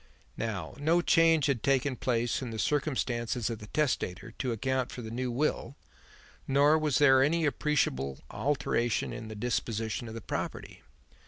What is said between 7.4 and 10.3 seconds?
appreciable alteration in the disposition of the